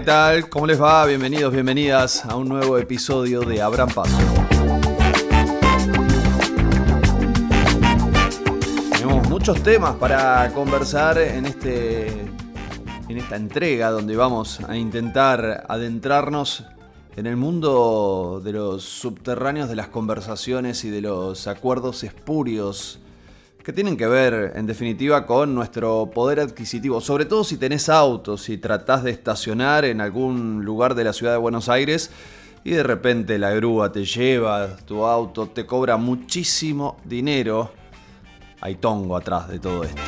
¿qué 0.00 0.06
tal? 0.06 0.48
¿Cómo 0.48 0.66
les 0.66 0.80
va? 0.80 1.04
Bienvenidos, 1.04 1.52
bienvenidas 1.52 2.24
a 2.24 2.34
un 2.34 2.48
nuevo 2.48 2.78
episodio 2.78 3.42
de 3.42 3.60
Abran 3.60 3.90
Paso. 3.90 4.16
Tenemos 8.92 9.28
muchos 9.28 9.62
temas 9.62 9.96
para 9.96 10.50
conversar 10.54 11.18
en, 11.18 11.44
este, 11.44 12.08
en 13.10 13.18
esta 13.18 13.36
entrega 13.36 13.90
donde 13.90 14.16
vamos 14.16 14.60
a 14.66 14.74
intentar 14.74 15.66
adentrarnos 15.68 16.64
en 17.16 17.26
el 17.26 17.36
mundo 17.36 18.40
de 18.42 18.52
los 18.52 18.82
subterráneos 18.82 19.68
de 19.68 19.76
las 19.76 19.88
conversaciones 19.88 20.82
y 20.84 20.88
de 20.88 21.02
los 21.02 21.46
acuerdos 21.46 22.04
espurios 22.04 22.99
que 23.64 23.72
tienen 23.72 23.96
que 23.96 24.06
ver, 24.06 24.52
en 24.54 24.66
definitiva, 24.66 25.26
con 25.26 25.54
nuestro 25.54 26.10
poder 26.12 26.40
adquisitivo. 26.40 27.00
Sobre 27.00 27.26
todo 27.26 27.44
si 27.44 27.56
tenés 27.56 27.88
autos 27.88 28.48
y 28.48 28.58
tratás 28.58 29.04
de 29.04 29.10
estacionar 29.10 29.84
en 29.84 30.00
algún 30.00 30.64
lugar 30.64 30.94
de 30.94 31.04
la 31.04 31.12
ciudad 31.12 31.32
de 31.32 31.38
Buenos 31.38 31.68
Aires 31.68 32.10
y 32.64 32.70
de 32.70 32.82
repente 32.82 33.38
la 33.38 33.50
grúa 33.50 33.92
te 33.92 34.04
lleva 34.04 34.76
tu 34.86 35.04
auto, 35.04 35.48
te 35.48 35.66
cobra 35.66 35.96
muchísimo 35.96 36.96
dinero. 37.04 37.72
Hay 38.62 38.76
tongo 38.76 39.16
atrás 39.16 39.48
de 39.48 39.58
todo 39.58 39.84
esto. 39.84 40.02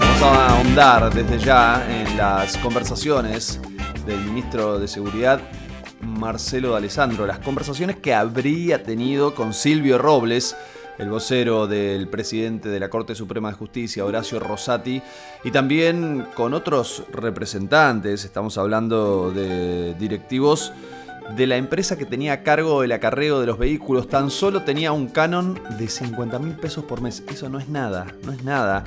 Vamos 0.00 0.22
a 0.22 0.48
ahondar 0.48 1.14
desde 1.14 1.38
ya 1.38 1.86
en 1.88 2.16
las 2.16 2.56
conversaciones 2.58 3.60
del 4.06 4.20
ministro 4.20 4.78
de 4.78 4.88
Seguridad 4.88 5.40
Marcelo 6.14 6.70
de 6.70 6.76
Alessandro, 6.78 7.26
las 7.26 7.40
conversaciones 7.40 7.96
que 7.96 8.14
habría 8.14 8.82
tenido 8.82 9.34
con 9.34 9.52
Silvio 9.52 9.98
Robles, 9.98 10.56
el 10.98 11.10
vocero 11.10 11.66
del 11.66 12.08
presidente 12.08 12.68
de 12.68 12.80
la 12.80 12.88
Corte 12.88 13.14
Suprema 13.14 13.50
de 13.50 13.56
Justicia, 13.56 14.04
Horacio 14.04 14.40
Rosati, 14.40 15.02
y 15.44 15.50
también 15.50 16.26
con 16.34 16.54
otros 16.54 17.04
representantes, 17.12 18.24
estamos 18.24 18.56
hablando 18.56 19.30
de 19.32 19.94
directivos 19.94 20.72
de 21.36 21.46
la 21.46 21.56
empresa 21.56 21.96
que 21.96 22.04
tenía 22.04 22.34
a 22.34 22.42
cargo 22.42 22.82
el 22.84 22.92
acarreo 22.92 23.40
de 23.40 23.46
los 23.46 23.58
vehículos, 23.58 24.08
tan 24.08 24.30
solo 24.30 24.62
tenía 24.62 24.92
un 24.92 25.08
canon 25.08 25.60
de 25.78 25.88
50 25.88 26.38
mil 26.38 26.54
pesos 26.54 26.84
por 26.84 27.00
mes. 27.00 27.22
Eso 27.28 27.48
no 27.48 27.58
es 27.58 27.68
nada, 27.68 28.06
no 28.24 28.32
es 28.32 28.44
nada 28.44 28.84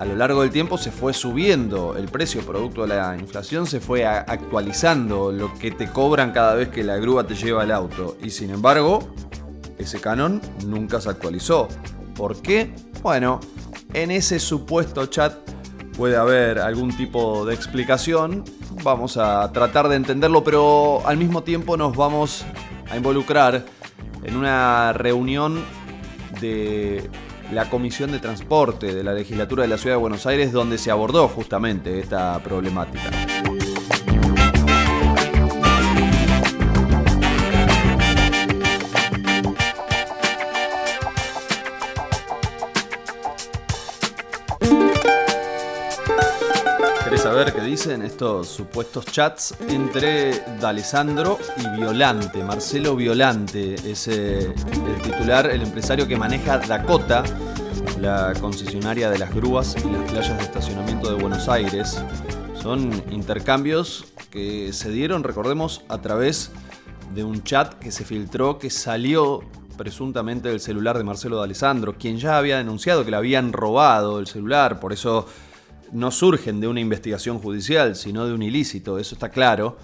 a 0.00 0.06
lo 0.06 0.16
largo 0.16 0.40
del 0.40 0.50
tiempo 0.50 0.78
se 0.78 0.90
fue 0.90 1.12
subiendo 1.12 1.94
el 1.94 2.08
precio 2.08 2.40
producto 2.40 2.86
de 2.86 2.96
la 2.96 3.14
inflación, 3.18 3.66
se 3.66 3.80
fue 3.80 4.06
actualizando 4.06 5.30
lo 5.30 5.52
que 5.58 5.72
te 5.72 5.92
cobran 5.92 6.32
cada 6.32 6.54
vez 6.54 6.70
que 6.70 6.82
la 6.82 6.96
grúa 6.96 7.26
te 7.26 7.34
lleva 7.34 7.64
el 7.64 7.70
auto. 7.70 8.16
Y 8.22 8.30
sin 8.30 8.48
embargo, 8.48 9.12
ese 9.76 10.00
canon 10.00 10.40
nunca 10.66 11.02
se 11.02 11.10
actualizó. 11.10 11.68
¿Por 12.16 12.40
qué? 12.40 12.74
Bueno, 13.02 13.40
en 13.92 14.10
ese 14.10 14.38
supuesto 14.38 15.04
chat 15.04 15.34
puede 15.98 16.16
haber 16.16 16.60
algún 16.60 16.96
tipo 16.96 17.44
de 17.44 17.54
explicación. 17.54 18.42
Vamos 18.82 19.18
a 19.18 19.52
tratar 19.52 19.90
de 19.90 19.96
entenderlo, 19.96 20.42
pero 20.42 21.06
al 21.06 21.18
mismo 21.18 21.42
tiempo 21.42 21.76
nos 21.76 21.94
vamos 21.94 22.46
a 22.90 22.96
involucrar 22.96 23.66
en 24.24 24.34
una 24.34 24.94
reunión 24.94 25.62
de 26.40 27.10
la 27.52 27.68
Comisión 27.68 28.12
de 28.12 28.18
Transporte 28.18 28.94
de 28.94 29.02
la 29.02 29.12
Legislatura 29.12 29.62
de 29.62 29.68
la 29.68 29.78
Ciudad 29.78 29.96
de 29.96 30.00
Buenos 30.00 30.26
Aires, 30.26 30.52
donde 30.52 30.78
se 30.78 30.90
abordó 30.90 31.28
justamente 31.28 31.98
esta 31.98 32.38
problemática. 32.40 33.10
Dicen 47.70 48.02
estos 48.02 48.48
supuestos 48.48 49.06
chats 49.06 49.54
entre 49.68 50.40
D'Alessandro 50.60 51.38
y 51.56 51.78
Violante? 51.78 52.42
Marcelo 52.42 52.96
Violante 52.96 53.76
es 53.88 54.08
el 54.08 54.52
titular, 55.04 55.48
el 55.48 55.62
empresario 55.62 56.08
que 56.08 56.16
maneja 56.16 56.58
Dakota, 56.58 57.22
la 58.00 58.32
concesionaria 58.40 59.08
de 59.08 59.20
las 59.20 59.32
grúas 59.32 59.76
y 59.84 59.88
las 59.88 60.10
playas 60.10 60.36
de 60.36 60.42
estacionamiento 60.42 61.14
de 61.14 61.22
Buenos 61.22 61.48
Aires. 61.48 62.02
Son 62.60 62.90
intercambios 63.12 64.04
que 64.32 64.72
se 64.72 64.90
dieron, 64.90 65.22
recordemos, 65.22 65.82
a 65.88 65.98
través 65.98 66.50
de 67.14 67.22
un 67.22 67.44
chat 67.44 67.74
que 67.74 67.92
se 67.92 68.04
filtró, 68.04 68.58
que 68.58 68.70
salió 68.70 69.44
presuntamente 69.78 70.48
del 70.48 70.58
celular 70.58 70.98
de 70.98 71.04
Marcelo 71.04 71.36
D'Alessandro, 71.38 71.94
quien 71.96 72.18
ya 72.18 72.36
había 72.36 72.56
denunciado 72.56 73.04
que 73.04 73.12
le 73.12 73.16
habían 73.16 73.52
robado 73.52 74.18
el 74.18 74.26
celular, 74.26 74.80
por 74.80 74.92
eso 74.92 75.28
no 75.92 76.10
surgen 76.10 76.60
de 76.60 76.68
una 76.68 76.80
investigación 76.80 77.38
judicial, 77.38 77.96
sino 77.96 78.26
de 78.26 78.34
un 78.34 78.42
ilícito, 78.42 78.98
eso 78.98 79.14
está 79.14 79.30
claro. 79.30 79.76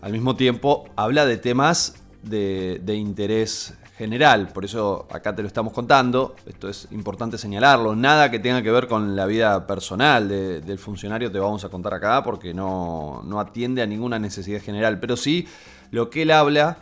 Al 0.00 0.12
mismo 0.12 0.36
tiempo, 0.36 0.88
habla 0.96 1.26
de 1.26 1.36
temas 1.36 1.94
de, 2.22 2.94
interés 2.94 3.74
general, 3.96 4.48
por 4.54 4.64
eso 4.64 5.08
acá 5.10 5.34
te 5.34 5.42
lo 5.42 5.48
estamos 5.48 5.72
contando, 5.72 6.36
esto 6.46 6.68
es 6.68 6.86
importante 6.92 7.36
señalarlo, 7.36 7.96
nada 7.96 8.30
que 8.30 8.38
tenga 8.38 8.62
que 8.62 8.70
ver 8.70 8.86
con 8.86 9.16
la 9.16 9.26
vida 9.26 9.66
personal 9.66 10.28
del 10.28 10.78
funcionario 10.78 11.32
te 11.32 11.40
vamos 11.40 11.64
a 11.64 11.68
contar 11.68 11.94
acá 11.94 12.22
porque 12.22 12.54
no, 12.54 13.22
no 13.24 13.40
atiende 13.40 13.82
a 13.82 13.86
ninguna 13.86 14.20
necesidad 14.20 14.62
general, 14.62 15.00
pero 15.00 15.16
sí 15.16 15.48
lo 15.90 16.10
que 16.10 16.22
él 16.22 16.30
habla, 16.30 16.78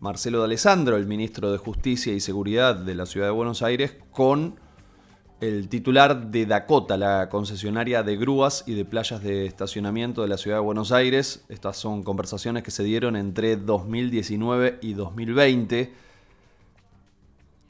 Marcelo 0.00 0.40
D'Alessandro, 0.40 0.96
el 0.96 1.06
ministro 1.06 1.52
de 1.52 1.58
Justicia 1.58 2.14
y 2.14 2.20
Seguridad 2.20 2.76
de 2.76 2.94
la 2.94 3.04
Ciudad 3.04 3.26
de 3.26 3.32
Buenos 3.32 3.62
Aires, 3.62 3.96
con 4.10 4.58
el 5.40 5.68
titular 5.68 6.30
de 6.30 6.46
Dakota, 6.46 6.96
la 6.96 7.28
concesionaria 7.28 8.02
de 8.02 8.16
grúas 8.16 8.64
y 8.66 8.74
de 8.74 8.84
playas 8.84 9.22
de 9.22 9.46
estacionamiento 9.46 10.22
de 10.22 10.28
la 10.28 10.38
ciudad 10.38 10.58
de 10.58 10.62
Buenos 10.62 10.92
Aires. 10.92 11.44
Estas 11.48 11.76
son 11.76 12.02
conversaciones 12.02 12.62
que 12.62 12.70
se 12.70 12.84
dieron 12.84 13.16
entre 13.16 13.56
2019 13.56 14.78
y 14.80 14.94
2020. 14.94 15.92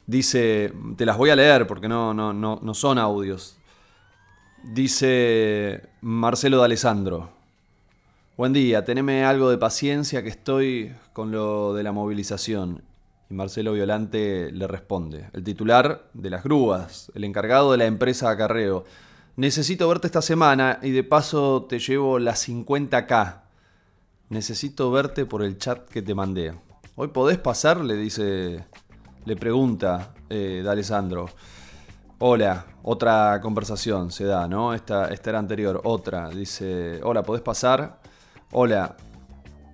Dice, 0.06 0.72
te 0.97 1.06
las 1.06 1.16
voy 1.16 1.30
a 1.30 1.36
leer 1.36 1.66
porque 1.66 1.88
no, 1.88 2.12
no, 2.12 2.32
no, 2.32 2.60
no 2.62 2.75
son 2.75 2.98
audios. 2.98 3.56
Dice 4.62 5.82
Marcelo 6.00 6.58
D'Alessandro. 6.58 7.31
Buen 8.36 8.52
día, 8.52 8.84
teneme 8.84 9.25
algo 9.25 9.48
de 9.48 9.58
paciencia 9.58 10.22
que 10.22 10.28
estoy 10.28 10.92
con 11.12 11.31
lo 11.31 11.72
de 11.75 11.82
la 11.82 11.92
movilización. 11.92 12.82
Y 13.31 13.35
Marcelo 13.35 13.73
Violante 13.73 14.51
le 14.53 14.67
responde, 14.67 15.31
el 15.33 15.43
titular 15.43 16.11
de 16.12 16.31
las 16.31 16.45
grúas, 16.45 17.11
el 17.15 17.25
encargado 17.25 17.73
de 17.73 17.79
la 17.79 17.87
empresa 17.87 18.31
Acarreo. 18.31 18.85
Necesito 19.37 19.89
verte 19.89 20.07
esta 20.07 20.23
semana 20.23 20.79
y 20.83 20.91
de 20.91 21.03
paso 21.05 21.67
te 21.69 21.79
llevo 21.79 22.19
las 22.19 22.49
50k. 22.49 23.41
Necesito 24.29 24.91
verte 24.91 25.27
por 25.27 25.43
el 25.43 25.59
chat 25.59 25.89
que 25.89 26.03
te 26.03 26.15
mandé. 26.15 26.55
¿Hoy 26.97 27.09
podés 27.09 27.39
pasar? 27.39 27.81
Le 27.81 27.97
dice, 27.97 28.65
le 29.25 29.37
pregunta 29.37 30.15
eh. 30.29 30.65
Hola, 32.19 32.67
otra 32.83 33.41
conversación 33.41 34.11
se 34.11 34.25
da, 34.25 34.47
¿no? 34.47 34.73
Esta, 34.75 35.09
esta 35.09 35.31
era 35.31 35.39
anterior, 35.39 35.81
otra. 35.85 36.29
Dice, 36.29 37.01
hola, 37.03 37.23
¿podés 37.23 37.43
pasar? 37.43 38.01
Hola, 38.53 38.97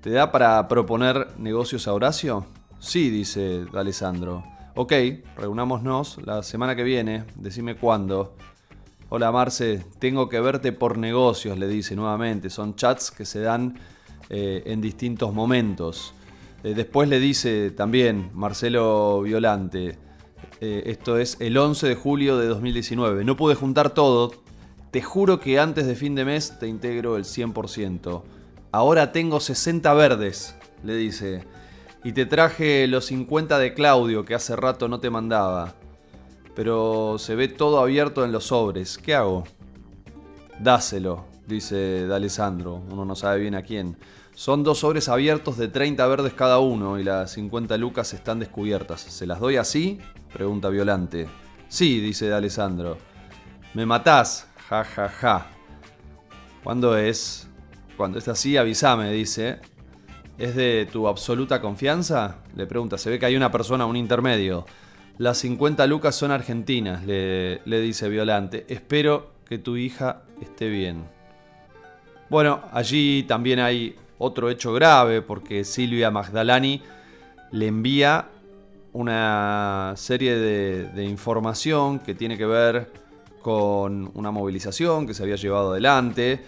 ¿te 0.00 0.10
da 0.10 0.32
para 0.32 0.66
proponer 0.68 1.28
negocios 1.38 1.86
a 1.86 1.92
Horacio? 1.92 2.46
Sí, 2.80 3.10
dice 3.10 3.66
Alessandro. 3.74 4.42
Ok, 4.74 4.92
reunámonos 5.36 6.16
la 6.24 6.42
semana 6.42 6.74
que 6.74 6.82
viene, 6.82 7.24
decime 7.36 7.76
cuándo. 7.76 8.34
Hola 9.10 9.30
Marce, 9.30 9.84
tengo 9.98 10.30
que 10.30 10.40
verte 10.40 10.72
por 10.72 10.96
negocios, 10.96 11.58
le 11.58 11.68
dice 11.68 11.94
nuevamente. 11.94 12.48
Son 12.48 12.74
chats 12.76 13.10
que 13.10 13.26
se 13.26 13.40
dan 13.40 13.78
eh, 14.30 14.62
en 14.64 14.80
distintos 14.80 15.34
momentos. 15.34 16.14
Eh, 16.64 16.72
después 16.72 17.06
le 17.06 17.20
dice 17.20 17.70
también 17.70 18.30
Marcelo 18.32 19.20
Violante, 19.20 19.98
eh, 20.62 20.82
esto 20.86 21.18
es 21.18 21.36
el 21.38 21.58
11 21.58 21.86
de 21.86 21.94
julio 21.96 22.38
de 22.38 22.46
2019. 22.46 23.24
No 23.24 23.36
pude 23.36 23.56
juntar 23.56 23.90
todo, 23.90 24.32
te 24.90 25.02
juro 25.02 25.38
que 25.38 25.60
antes 25.60 25.86
de 25.86 25.96
fin 25.96 26.14
de 26.14 26.24
mes 26.24 26.58
te 26.58 26.66
integro 26.66 27.18
el 27.18 27.24
100%. 27.24 28.22
Ahora 28.72 29.12
tengo 29.12 29.38
60 29.38 29.92
verdes, 29.92 30.56
le 30.82 30.96
dice. 30.96 31.59
Y 32.02 32.12
te 32.12 32.24
traje 32.24 32.86
los 32.86 33.06
50 33.06 33.58
de 33.58 33.74
Claudio 33.74 34.24
que 34.24 34.34
hace 34.34 34.56
rato 34.56 34.88
no 34.88 35.00
te 35.00 35.10
mandaba. 35.10 35.74
Pero 36.54 37.16
se 37.18 37.34
ve 37.34 37.48
todo 37.48 37.80
abierto 37.80 38.24
en 38.24 38.32
los 38.32 38.44
sobres. 38.44 38.96
¿Qué 38.96 39.14
hago? 39.14 39.44
Dáselo, 40.58 41.26
dice 41.46 42.06
D'Alessandro. 42.06 42.82
Uno 42.90 43.04
no 43.04 43.14
sabe 43.14 43.40
bien 43.40 43.54
a 43.54 43.62
quién. 43.62 43.96
Son 44.34 44.62
dos 44.62 44.78
sobres 44.78 45.08
abiertos 45.10 45.58
de 45.58 45.68
30 45.68 46.06
verdes 46.06 46.32
cada 46.32 46.58
uno 46.60 46.98
y 46.98 47.04
las 47.04 47.32
50 47.32 47.76
lucas 47.76 48.14
están 48.14 48.38
descubiertas. 48.38 49.02
¿Se 49.02 49.26
las 49.26 49.38
doy 49.38 49.56
así? 49.56 49.98
Pregunta 50.32 50.70
Violante. 50.70 51.28
Sí, 51.68 52.00
dice 52.00 52.28
D'Alessandro. 52.28 52.96
¿Me 53.74 53.84
matás? 53.84 54.48
Ja, 54.68 54.84
ja, 54.84 55.08
ja. 55.08 55.46
¿Cuándo 56.64 56.96
es? 56.96 57.48
Cuando 57.96 58.18
es 58.18 58.28
así, 58.28 58.56
avísame, 58.56 59.12
dice. 59.12 59.60
¿Es 60.40 60.56
de 60.56 60.88
tu 60.90 61.06
absoluta 61.06 61.60
confianza? 61.60 62.38
Le 62.56 62.66
pregunta, 62.66 62.96
se 62.96 63.10
ve 63.10 63.18
que 63.18 63.26
hay 63.26 63.36
una 63.36 63.52
persona, 63.52 63.84
un 63.84 63.94
intermedio. 63.94 64.64
Las 65.18 65.36
50 65.36 65.86
lucas 65.86 66.14
son 66.14 66.30
argentinas, 66.30 67.04
le, 67.04 67.60
dice 67.66 68.08
Violante. 68.08 68.64
Espero 68.66 69.32
que 69.46 69.58
tu 69.58 69.76
hija 69.76 70.22
esté 70.40 70.70
bien. 70.70 71.04
Bueno, 72.30 72.62
allí 72.72 73.24
también 73.24 73.58
hay 73.58 73.94
otro 74.16 74.48
hecho 74.48 74.72
grave 74.72 75.20
porque 75.20 75.62
Silvia 75.62 76.10
Magdalani 76.10 76.80
le 77.50 77.66
envía 77.66 78.30
una 78.94 79.92
serie 79.96 80.36
de, 80.36 81.04
información 81.04 81.98
que 81.98 82.14
tiene 82.14 82.38
que 82.38 82.46
ver 82.46 82.90
con 83.42 84.10
una 84.14 84.30
movilización 84.30 85.06
que 85.06 85.12
se 85.12 85.22
había 85.22 85.36
llevado 85.36 85.72
adelante, 85.72 86.40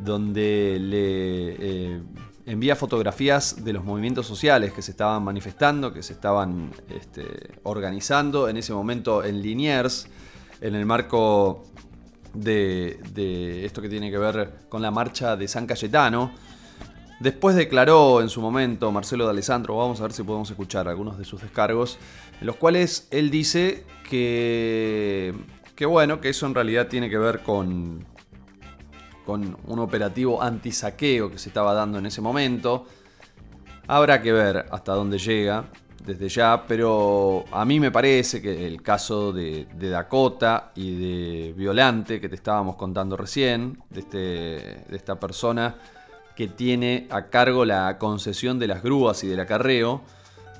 donde 0.00 0.78
le 0.80 1.94
eh, 1.94 2.00
envía 2.46 2.76
fotografías 2.76 3.64
de 3.64 3.72
los 3.72 3.84
movimientos 3.84 4.26
sociales 4.26 4.72
que 4.72 4.80
se 4.80 4.92
estaban 4.92 5.22
manifestando, 5.24 5.92
que 5.92 6.02
se 6.02 6.12
estaban 6.12 6.70
este, 6.88 7.24
organizando 7.64 8.48
en 8.48 8.56
ese 8.56 8.72
momento 8.72 9.24
en 9.24 9.42
Liniers, 9.42 10.08
en 10.60 10.76
el 10.76 10.86
marco 10.86 11.64
de, 12.32 13.64
esto 13.64 13.82
que 13.82 13.88
tiene 13.88 14.10
que 14.10 14.18
ver 14.18 14.52
con 14.68 14.80
la 14.80 14.92
marcha 14.92 15.36
de 15.36 15.48
San 15.48 15.66
Cayetano. 15.66 16.32
Después 17.18 17.56
declaró 17.56 18.20
en 18.20 18.28
su 18.28 18.40
momento 18.40 18.92
Marcelo 18.92 19.24
de 19.24 19.30
Alessandro, 19.30 19.76
vamos 19.76 20.00
a 20.00 20.04
ver 20.04 20.12
si 20.12 20.22
podemos 20.22 20.48
escuchar 20.48 20.86
algunos 20.86 21.18
de 21.18 21.24
sus 21.24 21.40
descargos, 21.40 21.98
en 22.40 22.46
los 22.46 22.56
cuales 22.56 23.08
él 23.10 23.30
dice 23.30 23.84
que, 24.08 25.34
que 25.74 25.86
bueno, 25.86 26.20
que 26.20 26.28
eso 26.28 26.46
en 26.46 26.54
realidad 26.54 26.88
tiene 26.88 27.08
que 27.08 27.18
ver 27.18 27.42
con, 27.42 28.04
con 29.26 29.56
un 29.66 29.78
operativo 29.80 30.40
antisaqueo 30.40 31.30
que 31.30 31.38
se 31.38 31.48
estaba 31.48 31.74
dando 31.74 31.98
en 31.98 32.06
ese 32.06 32.20
momento. 32.22 32.86
Habrá 33.88 34.22
que 34.22 34.32
ver 34.32 34.66
hasta 34.70 34.92
dónde 34.94 35.18
llega 35.18 35.64
desde 36.04 36.28
ya, 36.28 36.64
pero 36.66 37.44
a 37.50 37.64
mí 37.64 37.80
me 37.80 37.90
parece 37.90 38.40
que 38.40 38.66
el 38.66 38.80
caso 38.80 39.32
de, 39.32 39.66
Dakota 39.74 40.70
y 40.76 40.94
de 40.94 41.52
Violante 41.52 42.20
que 42.20 42.28
te 42.28 42.36
estábamos 42.36 42.76
contando 42.76 43.16
recién, 43.16 43.82
de, 43.90 44.00
este, 44.00 44.18
de 44.18 44.96
esta 44.96 45.18
persona, 45.18 45.74
que 46.36 46.46
tiene 46.46 47.08
a 47.10 47.26
cargo 47.26 47.64
la 47.64 47.98
concesión 47.98 48.58
de 48.60 48.68
las 48.68 48.82
grúas 48.82 49.24
y 49.24 49.26
del 49.26 49.40
acarreo, 49.40 50.02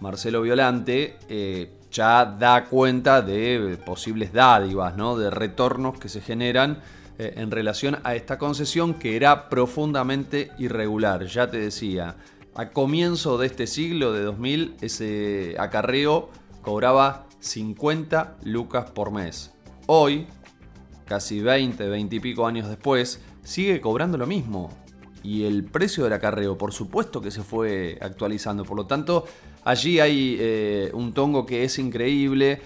Marcelo 0.01 0.43
Violante, 0.43 1.17
eh, 1.29 1.76
ya 1.97 2.27
da 2.27 2.67
cuenta 2.67 3.23
de 3.23 3.79
posibles 3.85 4.31
dádivas, 4.31 4.97
¿no? 4.97 5.17
de 5.17 5.31
retornos 5.31 5.99
que 5.99 6.11
se 6.11 6.21
generan 6.21 6.83
eh, 7.19 7.33
en 7.37 7.51
relación 7.51 7.97
a 8.05 8.15
esta 8.15 8.37
concesión 8.37 8.93
que 8.95 9.17
era 9.17 9.49
profundamente 9.49 10.53
irregular. 10.59 11.25
Ya 11.25 11.51
te 11.51 11.59
decía, 11.59 12.17
a 12.55 12.69
comienzo 12.69 13.39
de 13.39 13.47
este 13.47 13.67
siglo, 13.67 14.13
de 14.13 14.23
2000, 14.25 14.77
ese 14.83 15.57
acarreo 15.59 16.29
cobraba 16.61 17.27
50 17.41 18.37
lucas 18.45 18.91
por 18.91 19.11
mes. 19.11 19.55
Hoy, 19.87 20.27
casi 21.07 21.41
20, 21.41 21.89
20 21.89 22.17
y 22.17 22.21
pico 22.21 22.47
años 22.47 22.69
después, 22.69 23.23
sigue 23.43 23.81
cobrando 23.81 24.19
lo 24.19 24.27
mismo 24.27 24.71
y 25.23 25.45
el 25.45 25.65
precio 25.65 26.05
del 26.05 26.13
acarreo, 26.13 26.59
por 26.59 26.75
supuesto 26.75 27.23
que 27.23 27.31
se 27.31 27.43
fue 27.43 27.99
actualizando. 28.03 28.65
Por 28.65 28.77
lo 28.77 28.87
tanto, 28.87 29.25
allí 29.67 30.01
hay 30.01 30.37
eh, 30.41 30.91
un 30.95 31.13
tongo 31.13 31.45
que 31.45 31.65
es 31.65 31.79
increíble. 31.79 32.61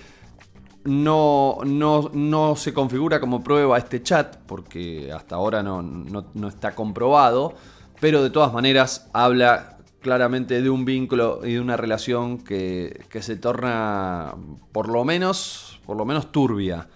No, 0.85 1.59
no, 1.65 2.11
no, 2.15 2.57
se 2.57 2.73
configura 2.73 3.21
como 3.21 3.43
prueba 3.43 3.77
este 3.77 4.03
chat, 4.03 4.37
porque 4.47 5.11
hasta 5.13 5.35
ahora 5.35 5.63
no, 5.63 5.83
no, 5.83 6.49
está 6.49 6.75
comprobado, 6.75 7.55
pero 8.01 8.23
de 8.23 8.31
todas 8.31 8.53
maneras 8.53 9.11
habla 9.13 9.77
claramente 10.01 10.63
de 10.63 10.71
un 10.71 10.87
vínculo 10.87 11.41
y 11.45 11.55
de 11.55 11.61
una 11.61 11.77
relación 11.77 12.39
que, 12.39 13.05
que 13.11 13.21
se 13.21 13.37
torna 13.37 14.35
por 14.73 14.89
lo 14.89 15.05
menos, 15.05 15.81
por 15.85 15.99
lo 15.99 16.07
menos 16.07 16.33
turbia. 16.33 16.89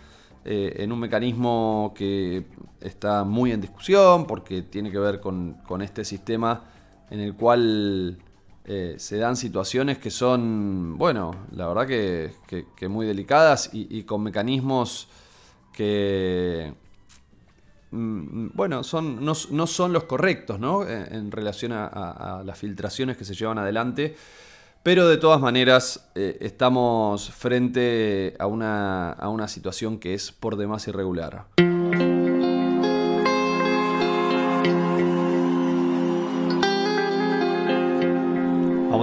Eh, 0.47 0.83
en 0.83 0.93
un 0.93 1.01
mecanismo 1.01 1.95
que 1.97 2.45
está 2.79 3.25
muy 3.25 3.51
en 3.53 3.63
discusión 3.63 4.27
porque 4.27 4.61
tiene 4.61 4.91
que 4.91 4.99
ver 4.99 5.19
con, 5.19 5.57
este 5.81 6.05
sistema 6.05 6.65
en 7.09 7.21
el 7.21 7.35
cual 7.35 8.19
eh, 8.67 8.95
se 8.99 9.19
dan 9.19 9.37
situaciones 9.37 9.99
que 9.99 10.11
son, 10.11 10.97
bueno, 10.97 11.35
la 11.53 11.69
verdad 11.69 11.87
que, 11.87 12.89
muy 12.89 13.07
delicadas 13.07 13.71
y, 13.73 14.03
con 14.05 14.23
mecanismos 14.23 15.09
que, 15.73 16.73
mm, 17.91 18.49
bueno, 18.55 18.83
son, 18.85 19.25
no, 19.25 19.35
son 19.35 19.93
los 19.93 20.05
correctos, 20.05 20.59
¿no? 20.59 20.87
En, 20.89 21.31
relación 21.31 21.73
a 21.73 22.43
las 22.45 22.59
filtraciones 22.59 23.17
que 23.17 23.25
se 23.25 23.35
llevan 23.35 23.59
adelante. 23.59 24.15
Pero 24.85 25.09
de 25.09 25.17
todas 25.17 25.41
maneras 25.41 26.11
eh, 26.15 26.37
estamos 26.43 27.31
frente 27.31 28.37
a 28.39 28.47
una, 28.47 29.13
a 29.13 29.31
una 29.31 29.49
situación 29.49 29.99
que 29.99 30.13
es 30.13 30.31
por 30.31 30.57
demás 30.57 30.87
irregular. 30.87 31.47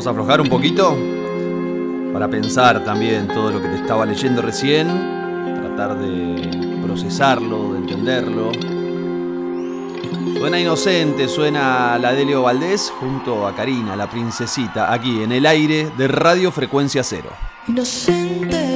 Vamos 0.02 0.08
a 0.08 0.20
aflojar 0.20 0.42
un 0.42 0.50
poquito 0.50 0.98
para 2.12 2.28
pensar 2.28 2.84
también 2.84 3.28
todo 3.28 3.52
lo 3.52 3.62
que 3.62 3.68
te 3.68 3.76
estaba 3.76 4.04
leyendo 4.04 4.42
recién, 4.42 4.88
tratar 5.62 5.96
de 6.00 6.80
procesarlo, 6.82 7.74
de 7.74 7.78
entenderlo. 7.82 8.52
Suena 10.40 10.60
inocente, 10.60 11.28
suena 11.28 12.00
la 12.00 12.14
Delio 12.14 12.42
Valdés 12.42 12.92
junto 13.00 13.46
a 13.46 13.54
Karina, 13.54 13.96
la 13.96 14.10
princesita, 14.10 14.92
aquí 14.92 15.22
en 15.22 15.34
el 15.34 15.46
aire 15.46 15.92
de 15.96 16.08
Radio 16.08 16.52
Frecuencia 16.52 17.04
Cero. 17.04 17.30
Inocente, 17.68 18.71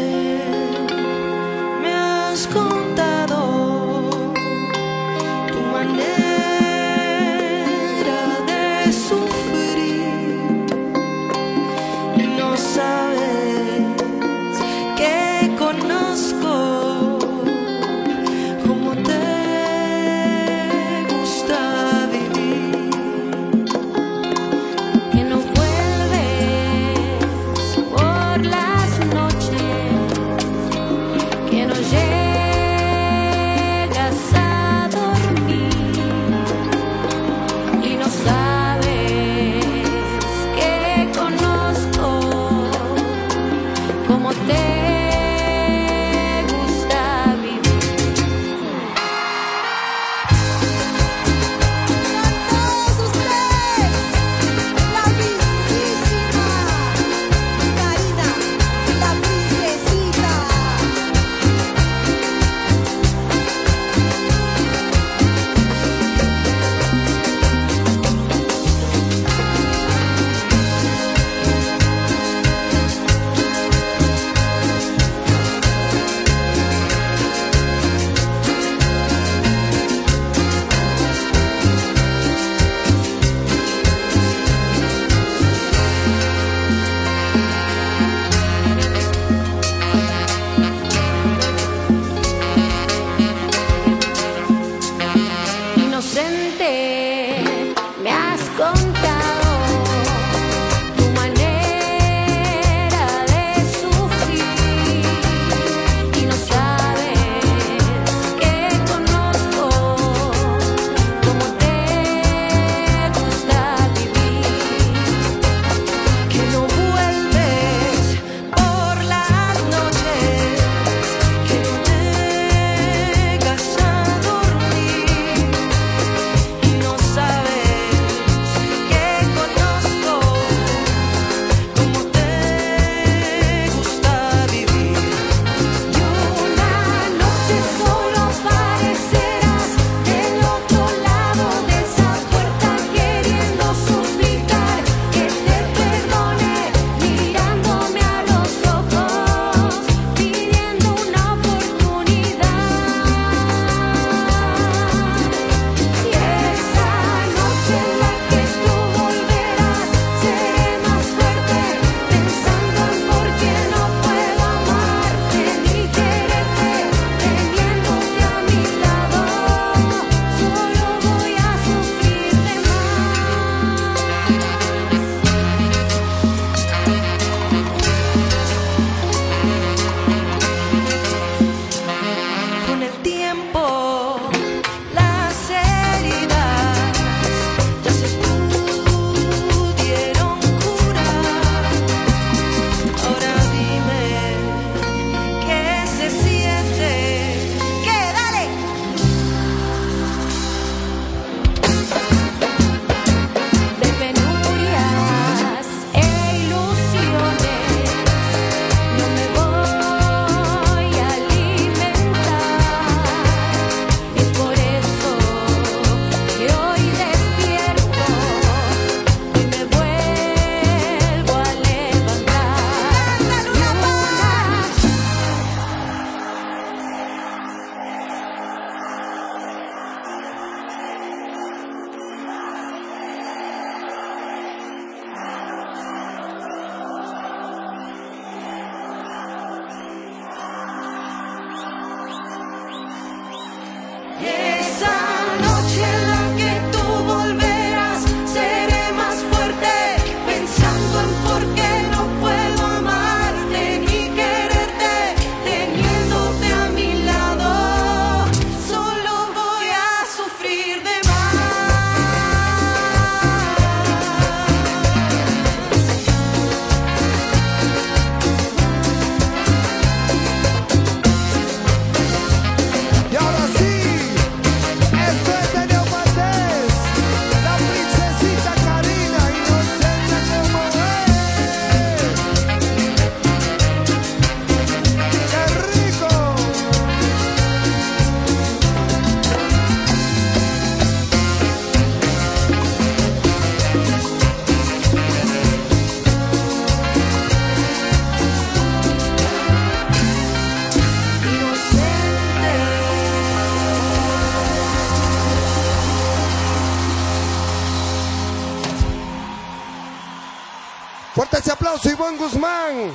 Fuerte 311.25 311.39
ese 311.39 311.53
aplauso, 311.53 311.89
Iván 311.89 312.17
Guzmán. 312.17 312.91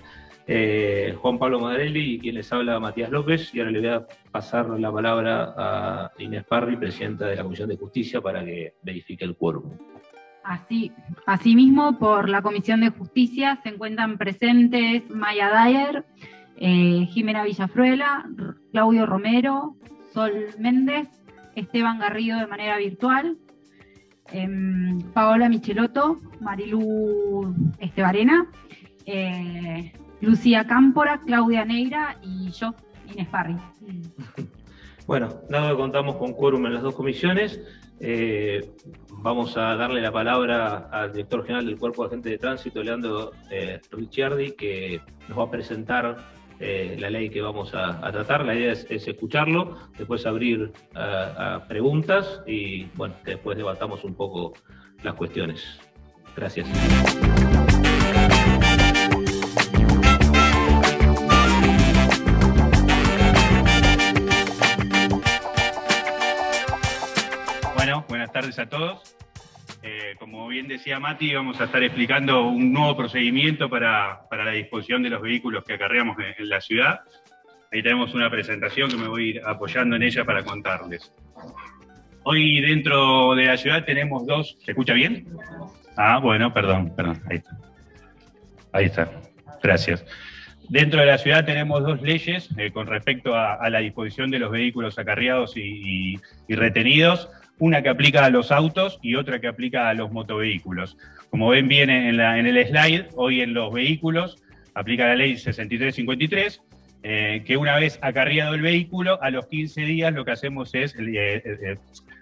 eh, 0.48 1.14
Juan 1.16 1.38
Pablo 1.38 1.60
Madarelli 1.60 2.16
y 2.16 2.20
quien 2.20 2.36
les 2.36 2.52
habla 2.52 2.80
Matías 2.80 3.12
López. 3.12 3.54
Y 3.54 3.60
ahora 3.60 3.72
le 3.72 3.80
voy 3.80 3.90
a 3.90 4.08
pasar 4.32 4.68
la 4.80 4.92
palabra 4.92 5.54
a 5.56 6.12
Inés 6.18 6.44
Parri, 6.46 6.76
presidenta 6.76 7.28
de 7.28 7.36
la 7.36 7.44
Comisión 7.44 7.70
de 7.70 7.78
Justicia, 7.78 8.20
para 8.20 8.44
que 8.44 8.74
verifique 8.82 9.24
el 9.26 9.36
quórum. 9.36 9.78
Así, 10.50 10.92
asimismo, 11.28 12.00
por 12.00 12.28
la 12.28 12.42
Comisión 12.42 12.82
de 12.82 12.90
Justicia 12.90 13.60
se 13.62 13.70
encuentran 13.70 14.18
presentes 14.18 15.08
Maya 15.12 15.52
Dyer, 15.52 16.06
eh, 16.58 17.06
Jimena 17.12 17.44
Villafruela, 17.44 18.28
Claudio 18.72 19.06
Romero, 19.06 19.76
Sol 20.12 20.48
Méndez, 20.58 21.08
Esteban 21.54 22.00
Garrido 22.00 22.40
de 22.40 22.48
manera 22.48 22.80
virtual, 22.80 23.38
em, 24.32 24.98
Paola 25.14 25.50
Michelotto, 25.50 26.20
Marilu 26.42 27.54
Estebarena, 27.78 28.48
eh, 29.06 29.94
Lucía 30.20 30.66
Cámpora, 30.66 31.22
Claudia 31.28 31.64
Neira 31.64 32.18
y 32.24 32.50
yo, 32.50 32.74
Inés 33.14 33.28
Parri. 33.28 33.56
Bueno, 35.06 35.30
dado 35.48 35.70
que 35.70 35.82
contamos 35.82 36.16
con 36.16 36.34
quórum 36.34 36.66
en 36.66 36.74
las 36.74 36.82
dos 36.82 36.96
comisiones, 36.96 37.60
eh, 38.00 38.72
vamos 39.12 39.58
a 39.58 39.76
darle 39.76 40.02
la 40.02 40.12
palabra 40.12 40.90
al 40.92 41.12
director 41.12 41.44
general 41.44 41.66
del 41.66 41.78
Cuerpo 41.78 42.04
de 42.04 42.08
Agentes 42.08 42.32
de 42.32 42.38
Tránsito, 42.38 42.84
Leandro 42.84 43.32
eh, 43.52 43.82
Ricciardi, 43.92 44.52
que 44.52 45.02
nos 45.28 45.38
va 45.38 45.44
a 45.44 45.52
presentar 45.52 46.18
eh, 46.60 46.98
la 47.00 47.10
ley 47.10 47.30
que 47.30 47.42
vamos 47.42 47.74
a, 47.74 48.00
tratar. 48.12 48.46
La 48.46 48.56
idea 48.56 48.72
es, 48.72 48.86
es 48.90 49.08
escucharlo, 49.08 49.78
después 49.98 50.26
abrir 50.26 50.72
preguntas 51.68 52.42
y 52.48 52.86
bueno, 52.96 53.16
que 53.24 53.32
después 53.32 53.58
debatamos 53.58 54.04
un 54.04 54.16
poco 54.16 54.54
las 55.04 55.16
cuestiones. 55.16 55.80
Gracias. 56.36 56.68
Tardes 68.40 68.60
a 68.60 68.70
todos. 68.70 69.16
Eh, 69.84 70.16
como 70.18 70.48
bien 70.48 70.68
decía 70.68 71.00
Mati, 71.00 71.34
vamos 71.34 71.60
a 71.60 71.66
estar 71.66 71.84
explicando 71.84 72.44
un 72.48 72.72
nuevo 72.72 72.96
procedimiento 72.96 73.70
para, 73.70 74.22
para 74.30 74.46
la 74.46 74.52
disposición 74.52 75.04
de 75.04 75.10
los 75.10 75.22
vehículos 75.22 75.64
que 75.66 75.74
acarreamos 75.74 76.18
en, 76.20 76.34
en 76.38 76.50
la 76.50 76.62
ciudad. 76.62 77.02
Ahí 77.72 77.84
tenemos 77.84 78.14
una 78.14 78.30
presentación 78.30 78.90
que 78.90 78.96
me 78.98 79.08
voy 79.10 79.24
a 79.24 79.30
ir 79.32 79.42
apoyando 79.46 79.96
en 79.98 80.04
ella 80.04 80.24
para 80.24 80.44
contarles. 80.44 81.14
Hoy 82.24 82.62
dentro 82.62 83.36
de 83.36 83.46
la 83.46 83.58
ciudad 83.58 83.84
tenemos 83.86 84.26
dos... 84.26 84.58
¿Se 84.64 84.72
escucha 84.72 84.94
bien? 84.94 85.28
Ah, 85.98 86.20
bueno, 86.20 86.54
perdón, 86.54 86.94
perdón, 86.96 87.22
ahí 87.30 87.38
está. 87.38 87.58
Ahí 88.72 88.86
está, 88.86 89.12
gracias. 89.62 90.06
Dentro 90.70 91.00
de 91.02 91.08
la 91.08 91.18
ciudad 91.18 91.44
tenemos 91.46 91.84
dos 91.84 92.02
leyes 92.02 92.50
eh, 92.58 92.72
con 92.72 92.88
respecto 92.88 93.36
a, 93.36 93.56
a 93.56 93.70
la 93.70 93.80
disposición 93.80 94.32
de 94.32 94.40
los 94.40 94.52
vehículos 94.52 94.98
acarreados 94.98 95.58
y, 95.58 95.62
y- 96.14 96.20
y 96.48 96.56
retenidos, 96.56 97.30
una 97.60 97.84
que 97.84 97.90
aplica 97.90 98.26
a 98.26 98.30
los 98.30 98.52
autos 98.52 99.00
y 99.02 99.16
otra 99.16 99.40
que 99.40 99.48
aplica 99.48 99.90
a 99.90 99.94
los 99.94 100.12
motovehículos. 100.12 100.98
Como 101.30 101.50
ven 101.50 101.68
bien 101.68 101.90
en, 101.90 102.20
el 102.20 102.68
slide, 102.68 103.08
hoy 103.16 103.42
en 103.42 103.54
los 103.54 103.72
vehículos 103.72 104.42
aplica 104.74 105.08
la 105.08 105.16
ley 105.16 105.38
6353, 105.38 106.62
eh, 107.04 107.44
que 107.46 107.58
una 107.58 107.76
vez 107.76 108.00
acarreado 108.02 108.56
el 108.56 108.62
vehículo, 108.62 109.22
a 109.22 109.30
los 109.30 109.48
15 109.48 109.82
días 109.82 110.14
lo 110.14 110.26
que 110.26 110.32
hacemos 110.32 110.74
es, 110.74 110.96
eh, 110.98 111.42
eh, 111.46 111.78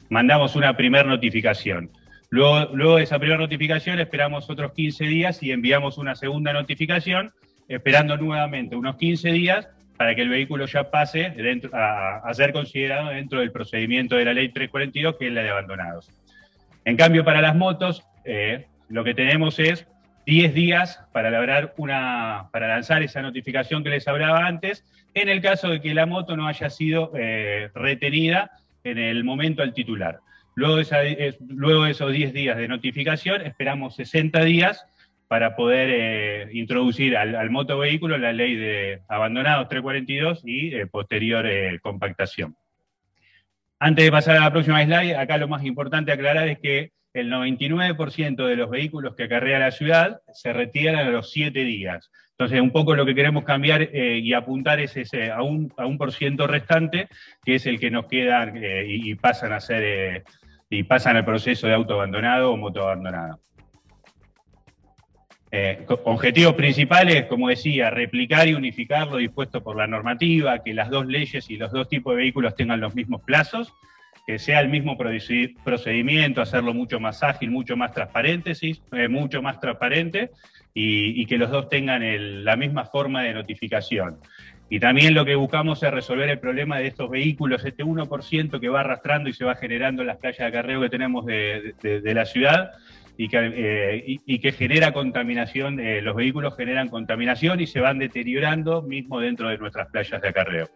mandamos 0.09 0.55
una 0.55 0.75
primer 0.75 1.05
notificación. 1.05 1.91
Luego, 2.29 2.75
luego 2.75 2.97
de 2.97 3.03
esa 3.03 3.19
primera 3.19 3.39
notificación 3.39 3.99
esperamos 3.99 4.49
otros 4.49 4.73
15 4.73 5.05
días 5.05 5.41
y 5.41 5.51
enviamos 5.51 5.97
una 5.97 6.15
segunda 6.15 6.51
notificación, 6.51 7.31
esperando 7.69 8.17
nuevamente 8.17 8.75
unos 8.75 8.97
15 8.97 9.31
días 9.31 9.69
para 9.97 10.15
que 10.15 10.21
el 10.21 10.29
vehículo 10.29 10.65
ya 10.67 10.89
pase 10.91 11.33
a, 11.73 12.33
ser 12.33 12.53
considerado 12.53 13.09
dentro 13.09 13.39
del 13.39 13.51
procedimiento 13.51 14.15
de 14.15 14.25
la 14.25 14.33
ley 14.33 14.49
342, 14.49 15.17
que 15.17 15.27
es 15.27 15.33
la 15.33 15.41
de 15.41 15.49
abandonados. 15.49 16.09
En 16.85 16.95
cambio, 16.95 17.25
para 17.25 17.41
las 17.41 17.55
motos, 17.55 18.03
eh, 18.23 18.67
lo 18.89 19.03
que 19.03 19.15
tenemos 19.15 19.59
es 19.59 19.87
10 20.27 20.53
días 20.53 21.03
para, 21.11 21.31
labrar 21.31 21.73
una, 21.77 22.49
para 22.51 22.67
lanzar 22.67 23.01
esa 23.01 23.21
notificación 23.21 23.83
que 23.83 23.89
les 23.89 24.07
hablaba 24.07 24.45
antes, 24.45 24.85
en 25.13 25.29
el 25.29 25.41
caso 25.41 25.69
de 25.69 25.81
que 25.81 25.93
la 25.93 26.05
moto 26.05 26.37
no 26.37 26.47
haya 26.47 26.69
sido 26.69 27.11
eh, 27.15 27.69
retenida 27.73 28.51
en 28.83 28.99
el 28.99 29.23
momento 29.23 29.63
al 29.63 29.73
titular. 29.73 30.19
Luego 30.53 30.77
de, 30.77 31.35
de 31.39 31.89
esos 31.89 32.11
10 32.11 32.33
días 32.33 32.57
de 32.57 32.67
notificación, 32.67 33.41
esperamos 33.41 33.95
60 33.95 34.43
días 34.43 34.85
para 35.27 35.55
poder 35.55 35.89
eh, 35.91 36.49
introducir 36.53 37.17
al, 37.17 37.35
al 37.35 37.49
motovehículo 37.49 38.17
la 38.17 38.31
ley 38.31 38.55
de 38.55 39.01
abandonados 39.09 39.67
342 39.67 40.41
y 40.45 40.73
eh, 40.73 40.87
posterior 40.87 41.45
eh, 41.45 41.79
compactación. 41.81 42.55
Antes 43.79 44.05
de 44.05 44.11
pasar 44.11 44.37
a 44.37 44.41
la 44.41 44.51
próxima 44.51 44.83
slide, 44.83 45.15
acá 45.15 45.37
lo 45.37 45.47
más 45.47 45.63
importante 45.65 46.11
aclarar 46.11 46.47
es 46.47 46.59
que 46.59 46.91
el 47.13 47.31
99% 47.31 48.47
de 48.47 48.55
los 48.55 48.69
vehículos 48.69 49.15
que 49.15 49.23
acarrea 49.23 49.59
la 49.59 49.71
ciudad 49.71 50.21
se 50.33 50.53
retiran 50.53 50.95
a 50.95 51.09
los 51.09 51.31
7 51.31 51.59
días. 51.63 52.09
Entonces, 52.31 52.61
un 52.61 52.71
poco 52.71 52.95
lo 52.95 53.05
que 53.05 53.15
queremos 53.15 53.43
cambiar 53.43 53.89
y 53.95 54.31
apuntar 54.33 54.79
es 54.79 54.95
ese, 54.95 55.31
a, 55.31 55.41
un, 55.41 55.69
por 55.97 56.11
ciento 56.11 56.45
restante, 56.45 57.07
que 57.43 57.55
es 57.55 57.65
el 57.65 57.79
que 57.79 57.89
nos 57.89 58.05
queda 58.05 58.53
y, 58.85 59.15
pasan 59.15 59.53
a 59.53 59.59
ser 59.59 60.23
y 60.69 60.83
pasan 60.83 61.17
al 61.17 61.25
proceso 61.25 61.65
de 61.65 61.73
auto 61.73 61.95
abandonado 61.95 62.51
o 62.51 62.57
moto 62.57 62.83
abandonado. 62.83 63.39
Eh, 65.49 65.85
objetivos 66.03 66.55
principales, 66.55 67.25
como 67.25 67.47
decía, 67.47 67.89
replicar 67.89 68.49
y 68.49 68.53
unificar 68.53 69.07
lo 69.07 69.17
dispuesto 69.17 69.63
por 69.63 69.77
la 69.77 69.87
normativa, 69.87 70.61
que 70.61 70.73
las 70.73 70.89
dos 70.89 71.07
leyes 71.07 71.49
y 71.49 71.55
los 71.55 71.71
dos 71.71 71.87
tipos 71.87 72.13
de 72.13 72.23
vehículos 72.23 72.55
tengan 72.55 72.81
los 72.81 72.95
mismos 72.95 73.21
plazos, 73.21 73.73
que 74.25 74.39
sea 74.39 74.59
el 74.59 74.67
mismo 74.67 74.97
procedi- 74.97 75.55
procedimiento, 75.63 76.41
hacerlo 76.41 76.73
mucho 76.73 76.99
más 76.99 77.23
ágil, 77.23 77.49
mucho 77.49 77.77
más 77.77 77.93
transparente, 77.93 78.51
eh, 78.61 79.07
mucho 79.07 79.41
más 79.41 79.61
transparente, 79.61 80.31
y, 80.73 81.25
que 81.25 81.37
los 81.37 81.49
dos 81.49 81.69
tengan 81.69 82.03
la 82.43 82.55
misma 82.55 82.85
forma 82.85 83.23
de 83.23 83.33
notificación. 83.33 84.17
Y 84.69 84.79
también 84.79 85.15
lo 85.15 85.25
que 85.25 85.33
buscamos 85.33 85.81
es 85.81 85.89
resolver 85.89 86.29
el 86.29 86.39
problema 86.39 86.77
de 86.77 86.87
estos 86.87 87.09
vehículos, 87.09 87.65
este 87.65 87.83
1% 87.83 88.59
que 88.59 88.69
va 88.69 88.81
arrastrando 88.81 89.27
y 89.27 89.33
se 89.33 89.45
va 89.45 89.55
generando 89.55 90.03
en 90.03 90.09
las 90.09 90.17
playas 90.17 90.37
de 90.37 90.45
acarreo 90.45 90.81
que 90.81 90.89
tenemos 90.89 91.25
de 91.25 92.11
la 92.13 92.25
ciudad 92.25 92.73
y 93.17 93.27
que, 93.29 93.51
eh, 93.55 94.19
y- 94.25 94.39
que 94.39 94.51
genera 94.51 94.91
contaminación, 94.91 95.79
eh, 95.79 96.01
los 96.01 96.15
vehículos 96.15 96.55
generan 96.55 96.89
contaminación 96.89 97.59
y 97.59 97.67
se 97.67 97.79
van 97.79 97.97
deteriorando 97.97 98.83
mismo 98.83 99.19
dentro 99.19 99.49
de 99.49 99.57
nuestras 99.57 99.87
playas 99.87 100.21
de 100.21 100.27
acarreo. 100.27 100.69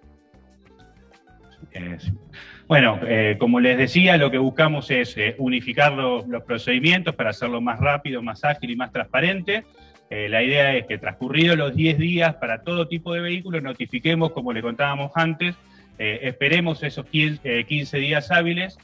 Bueno, 2.67 2.99
eh, 3.08 3.38
como 3.39 3.60
les 3.60 3.77
decía, 3.77 4.17
lo 4.17 4.32
que 4.32 4.39
buscamos 4.39 4.89
es 4.91 5.15
unificar 5.38 5.93
los, 5.93 6.25
procedimientos 6.43 7.15
para 7.15 7.30
hacerlo 7.30 7.62
más 7.62 7.80
rápido, 7.80 8.21
más 8.21 8.43
ágil 8.43 8.71
y 8.71 8.75
más 8.75 8.91
transparente. 8.91 9.63
La 10.10 10.43
idea 10.43 10.75
es 10.75 10.88
que 10.88 10.97
transcurridos 10.97 11.58
los 11.58 11.73
10 11.73 11.97
días 11.97 12.36
para 12.36 12.63
todo 12.63 12.89
tipo 12.89 13.13
de 13.13 13.21
vehículos, 13.21 13.63
notifiquemos, 13.63 14.34
como 14.34 14.51
le 14.51 14.62
contábamos 14.62 15.13
antes, 15.15 15.56
esperemos 15.97 16.84
esos 16.84 17.06
15, 17.06 17.60
eh, 17.60 17.63
15 17.63 17.97
días 17.99 18.32
hábiles 18.32 18.77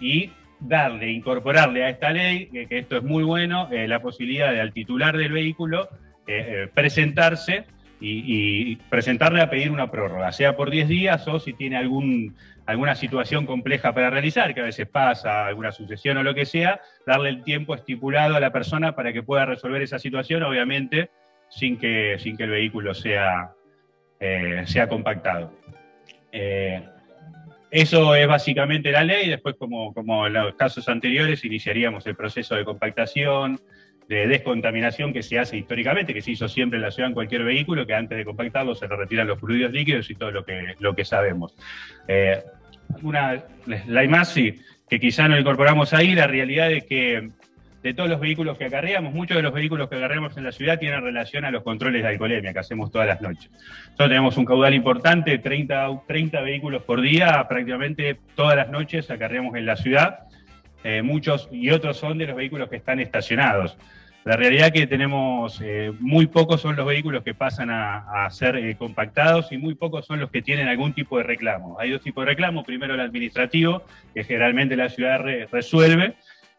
y 0.00 0.30
darle, 0.66 1.10
incorporarle 1.10 1.84
a 1.84 1.90
esta 1.90 2.10
ley, 2.10 2.46
que, 2.46 2.78
esto 2.78 2.96
es 2.96 3.02
muy 3.02 3.24
bueno, 3.24 3.68
eh, 3.70 3.88
la 3.88 4.00
posibilidad 4.00 4.52
de 4.52 4.60
al 4.60 4.72
titular 4.72 5.16
del 5.16 5.32
vehículo 5.32 5.88
eh, 6.26 6.46
eh, 6.64 6.68
presentarse 6.72 7.64
y, 8.00 8.72
y 8.72 8.76
presentarle 8.76 9.40
a 9.40 9.50
pedir 9.50 9.70
una 9.70 9.90
prórroga, 9.90 10.32
sea 10.32 10.56
por 10.56 10.70
10 10.70 10.88
días 10.88 11.28
o 11.28 11.38
si 11.38 11.52
tiene 11.52 11.76
algún, 11.76 12.36
alguna 12.66 12.94
situación 12.94 13.46
compleja 13.46 13.92
para 13.92 14.10
realizar, 14.10 14.54
que 14.54 14.60
a 14.60 14.64
veces 14.64 14.88
pasa, 14.88 15.46
alguna 15.46 15.72
sucesión 15.72 16.16
o 16.16 16.22
lo 16.22 16.34
que 16.34 16.44
sea, 16.44 16.80
darle 17.06 17.28
el 17.28 17.44
tiempo 17.44 17.74
estipulado 17.74 18.36
a 18.36 18.40
la 18.40 18.52
persona 18.52 18.94
para 18.94 19.12
que 19.12 19.22
pueda 19.22 19.46
resolver 19.46 19.82
esa 19.82 19.98
situación, 19.98 20.42
obviamente 20.42 21.10
sin 21.48 21.76
que, 21.76 22.16
sin 22.18 22.36
que 22.36 22.44
el 22.44 22.50
vehículo 22.50 22.94
sea, 22.94 23.52
sea 24.64 24.88
compactado. 24.88 25.52
Eso 27.72 28.14
es 28.14 28.28
básicamente 28.28 28.92
la 28.92 29.02
ley, 29.02 29.30
después 29.30 29.54
como, 29.56 30.26
en 30.26 30.32
los 30.34 30.54
casos 30.56 30.90
anteriores 30.90 31.42
iniciaríamos 31.42 32.06
el 32.06 32.14
proceso 32.14 32.54
de 32.54 32.66
compactación, 32.66 33.58
de 34.10 34.26
descontaminación 34.26 35.10
que 35.14 35.22
se 35.22 35.38
hace 35.38 35.56
históricamente, 35.56 36.12
que 36.12 36.20
se 36.20 36.32
hizo 36.32 36.50
siempre 36.50 36.76
en 36.76 36.82
la 36.82 36.90
ciudad 36.90 37.08
en 37.08 37.14
cualquier 37.14 37.44
vehículo, 37.44 37.86
que 37.86 37.94
antes 37.94 38.18
de 38.18 38.26
compactarlo 38.26 38.74
se 38.74 38.86
le 38.86 38.94
retiran 38.94 39.26
los 39.26 39.40
fluidos 39.40 39.72
líquidos 39.72 40.10
y 40.10 40.14
todo 40.16 40.30
lo 40.30 40.44
que, 40.44 40.74
lo 40.80 40.94
que 40.94 41.06
sabemos. 41.06 41.56
Eh, 42.08 42.42
una, 43.00 43.42
la 43.86 44.04
IMASI, 44.04 44.60
que 44.86 45.00
quizá 45.00 45.26
no 45.26 45.38
incorporamos 45.38 45.94
ahí, 45.94 46.14
la 46.14 46.26
realidad 46.26 46.70
es 46.70 46.84
que 46.84 47.30
de 47.82 47.94
todos 47.94 48.08
los 48.08 48.20
vehículos 48.20 48.56
que 48.56 48.66
acarreamos, 48.66 49.12
muchos 49.12 49.36
de 49.36 49.42
los 49.42 49.52
vehículos 49.52 49.88
que 49.88 49.96
acarreamos 49.96 50.36
en 50.36 50.44
la 50.44 50.52
ciudad 50.52 50.78
tienen 50.78 51.02
relación 51.02 51.44
a 51.44 51.50
los 51.50 51.62
controles 51.62 52.02
de 52.02 52.08
alcoholemia 52.08 52.52
que 52.52 52.58
hacemos 52.60 52.90
todas 52.90 53.08
las 53.08 53.20
noches. 53.20 53.50
Nosotros 53.52 54.08
tenemos 54.08 54.36
un 54.36 54.44
caudal 54.44 54.74
importante, 54.74 55.38
30, 55.38 56.02
30 56.06 56.40
vehículos 56.42 56.82
por 56.82 57.00
día, 57.00 57.44
prácticamente 57.48 58.18
todas 58.36 58.56
las 58.56 58.68
noches 58.70 59.10
acarreamos 59.10 59.56
en 59.56 59.66
la 59.66 59.76
ciudad. 59.76 60.20
Eh, 60.84 61.02
muchos 61.02 61.48
y 61.52 61.70
otros 61.70 61.96
son 61.96 62.18
de 62.18 62.26
los 62.26 62.36
vehículos 62.36 62.68
que 62.68 62.76
están 62.76 63.00
estacionados. 63.00 63.76
La 64.24 64.36
realidad 64.36 64.68
es 64.68 64.72
que 64.72 64.86
tenemos 64.86 65.60
eh, 65.64 65.92
muy 65.98 66.28
pocos 66.28 66.60
son 66.60 66.76
los 66.76 66.86
vehículos 66.86 67.24
que 67.24 67.34
pasan 67.34 67.70
a, 67.70 68.28
ser 68.30 68.54
eh, 68.54 68.76
compactados 68.76 69.50
y 69.50 69.58
muy 69.58 69.74
pocos 69.74 70.06
son 70.06 70.20
los 70.20 70.30
que 70.30 70.42
tienen 70.42 70.68
algún 70.68 70.92
tipo 70.92 71.18
de 71.18 71.24
reclamo. 71.24 71.76
Hay 71.80 71.90
dos 71.90 72.02
tipos 72.02 72.24
de 72.24 72.30
reclamo. 72.30 72.62
Primero 72.62 72.94
el 72.94 73.00
administrativo, 73.00 73.82
que 74.14 74.22
generalmente 74.22 74.76
la 74.76 74.88
ciudad 74.90 75.18
re- 75.20 75.48
resuelve, 75.50 76.14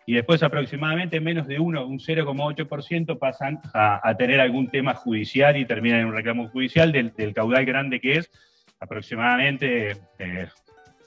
y 0.06 0.14
después 0.14 0.44
aproximadamente 0.44 1.20
menos 1.20 1.48
de 1.48 1.60
uno, 1.60 1.86
un 1.86 2.00
0,8% 2.00 3.18
pasan 3.18 3.60
a, 3.74 4.16
tener 4.18 4.40
algún 4.42 4.68
tema 4.70 4.94
judicial 4.94 5.58
y 5.58 5.66
terminan 5.66 6.02
en 6.02 6.06
un 6.08 6.14
reclamo 6.14 6.50
judicial 6.50 6.92
del, 6.92 7.14
caudal 7.34 7.66
grande 7.66 8.00
que 8.00 8.18
es 8.18 8.30
aproximadamente 8.80 9.98
eh, 10.20 10.48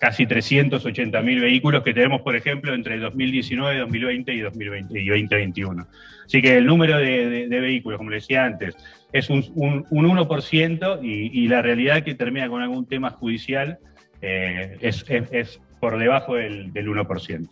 casi 0.00 0.26
380 0.26 1.20
mil 1.22 1.40
vehículos 1.40 1.82
que 1.82 1.94
tenemos, 1.94 2.22
por 2.22 2.36
ejemplo, 2.36 2.74
entre 2.74 2.98
2019, 2.98 3.80
2020 3.80 4.34
y 4.34 4.40
2020 4.40 5.00
y 5.00 5.08
2021. 5.08 5.86
Así 6.24 6.42
que 6.42 6.56
el 6.56 6.66
número 6.66 6.98
de, 6.98 7.46
vehículos, 7.48 7.98
como 7.98 8.10
les 8.10 8.22
decía 8.22 8.44
antes, 8.44 8.76
es 9.12 9.30
un, 9.30 9.44
un- 9.54 9.86
un 9.90 10.06
1% 10.06 11.00
y, 11.02 11.44
y 11.44 11.48
la 11.48 11.62
realidad 11.62 12.02
que 12.02 12.14
termina 12.14 12.48
con 12.48 12.62
algún 12.62 12.86
tema 12.86 13.10
judicial 13.10 13.78
eh, 14.22 14.78
es 14.80 15.60
por 15.80 15.98
debajo 15.98 16.34
del, 16.34 16.72
del 16.72 16.88
1%. 16.88 17.48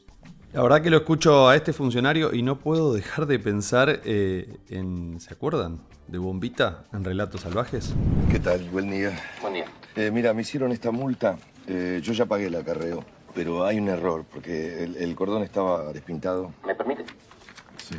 La 0.55 0.63
verdad 0.63 0.83
que 0.83 0.89
lo 0.89 0.99
escucho 0.99 1.49
a 1.49 1.57
este 1.57 1.73
funcionario 1.73 2.33
y 2.33 2.41
no 2.43 2.61
puedo 2.61 2.95
dejar 2.95 3.27
de 3.27 3.41
pensar 3.41 4.03
eh, 4.05 4.57
en. 4.69 5.19
¿Se 5.19 5.35
acuerdan? 5.35 5.81
De 6.07 6.19
Bombita 6.19 6.85
en 6.93 7.03
Relatos 7.03 7.41
Salvajes. 7.41 7.93
¿Qué 8.31 8.39
tal? 8.39 8.63
Buen 8.71 8.89
día. 8.89 9.21
Buen 9.41 9.55
día. 9.55 9.65
Eh, 9.97 10.13
mira, 10.13 10.33
me 10.33 10.43
hicieron 10.43 10.71
esta 10.71 10.93
multa. 10.93 11.37
Eh, 11.67 11.99
yo 12.05 12.13
ya 12.13 12.27
pagué 12.27 12.47
el 12.47 12.55
acarreo, 12.55 13.05
pero 13.35 13.65
hay 13.65 13.81
un 13.81 13.89
error 13.89 14.25
porque 14.33 14.85
el, 14.85 14.95
el 14.95 15.17
cordón 15.17 15.43
estaba 15.43 15.93
despintado. 15.93 16.53
¿Me 16.65 16.77
permite? 16.77 17.05
Sí. 17.77 17.97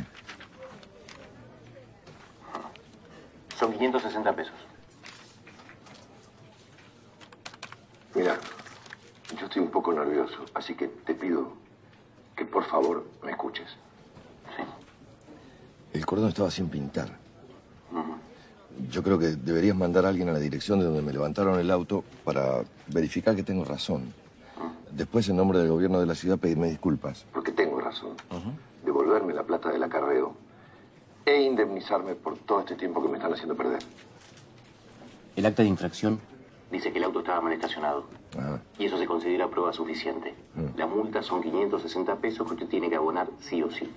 Son 3.58 3.70
560 3.70 4.34
pesos. 4.34 4.54
Mira, 8.14 8.38
yo 9.38 9.44
estoy 9.44 9.60
un 9.60 9.70
poco 9.70 9.92
nervioso, 9.92 10.46
así 10.54 10.74
que 10.74 10.88
te 10.88 11.12
pido 11.12 11.65
que 12.36 12.44
por 12.44 12.64
favor 12.64 13.04
me 13.24 13.30
escuches. 13.30 13.66
Sí. 14.56 14.62
El 15.92 16.06
cordón 16.06 16.28
estaba 16.28 16.50
sin 16.50 16.68
pintar. 16.68 17.08
Yo 18.90 19.02
creo 19.02 19.18
que 19.18 19.28
deberías 19.28 19.74
mandar 19.74 20.04
a 20.04 20.10
alguien 20.10 20.28
a 20.28 20.32
la 20.32 20.38
dirección 20.38 20.78
de 20.78 20.84
donde 20.84 21.00
me 21.00 21.10
levantaron 21.10 21.58
el 21.58 21.70
auto 21.70 22.04
para 22.24 22.62
verificar 22.88 23.34
que 23.34 23.42
tengo 23.42 23.64
razón. 23.64 24.12
Después, 24.90 25.28
en 25.30 25.36
nombre 25.36 25.58
del 25.58 25.68
gobierno 25.68 25.98
de 25.98 26.06
la 26.06 26.14
ciudad, 26.14 26.38
pedirme 26.38 26.68
disculpas. 26.68 27.24
Porque 27.32 27.52
tengo 27.52 27.80
razón. 27.80 28.10
Devolverme 28.84 29.32
la 29.32 29.44
plata 29.44 29.70
del 29.70 29.82
acarreo 29.82 30.34
e 31.24 31.40
indemnizarme 31.40 32.14
por 32.14 32.36
todo 32.38 32.60
este 32.60 32.74
tiempo 32.76 33.02
que 33.02 33.08
me 33.08 33.16
están 33.16 33.32
haciendo 33.32 33.54
perder. 33.56 33.80
El 35.34 35.46
acta 35.46 35.62
de 35.62 35.68
infracción 35.68 36.20
dice 36.70 36.92
que 36.92 36.98
el 36.98 37.04
auto 37.04 37.20
estaba 37.20 37.40
mal 37.40 37.52
estacionado. 37.52 38.04
Ah, 38.38 38.58
Y 38.78 38.86
eso 38.86 38.98
se 38.98 39.06
considera 39.06 39.48
prueba 39.48 39.72
suficiente. 39.72 40.34
Mm. 40.54 40.78
La 40.78 40.86
multa 40.86 41.22
son 41.22 41.42
560 41.42 42.16
pesos 42.16 42.46
que 42.46 42.54
usted 42.54 42.68
tiene 42.68 42.88
que 42.90 42.96
abonar 42.96 43.28
sí 43.40 43.62
o 43.62 43.70
sí. 43.70 43.90